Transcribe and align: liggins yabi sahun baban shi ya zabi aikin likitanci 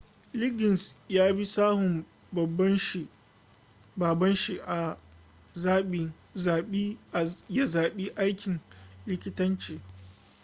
liggins 0.33 0.93
yabi 1.09 1.45
sahun 1.45 2.05
baban 3.95 4.35
shi 4.35 4.57
ya 7.11 7.25
zabi 7.83 8.11
aikin 8.15 8.59
likitanci 9.05 9.79